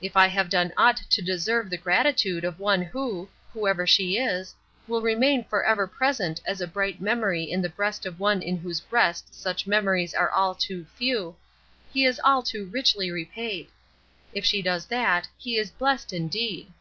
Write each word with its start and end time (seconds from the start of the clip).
If 0.00 0.16
I 0.16 0.28
have 0.28 0.50
done 0.50 0.72
aught 0.76 0.98
to 1.10 1.20
deserve 1.20 1.68
the 1.68 1.76
gratitude 1.76 2.44
of 2.44 2.60
one 2.60 2.80
who, 2.80 3.28
whoever 3.52 3.88
she 3.88 4.16
is, 4.18 4.54
will 4.86 5.02
remain 5.02 5.42
for 5.42 5.64
ever 5.66 5.88
present 5.88 6.40
as 6.46 6.60
a 6.60 6.68
bright 6.68 7.00
memory 7.00 7.42
in 7.42 7.60
the 7.60 7.68
breast 7.68 8.06
of 8.06 8.20
one 8.20 8.40
in 8.40 8.56
whose 8.56 8.80
breast 8.80 9.34
such 9.34 9.66
memories 9.66 10.14
are 10.14 10.30
all 10.30 10.54
too 10.54 10.84
few, 10.94 11.34
he 11.92 12.04
is 12.04 12.20
all 12.22 12.40
too 12.40 12.66
richly 12.66 13.10
repaid. 13.10 13.66
If 14.32 14.44
she 14.44 14.62
does 14.62 14.86
that, 14.86 15.26
he 15.36 15.56
is 15.58 15.72
blessed 15.72 16.12
indeed." 16.12 16.72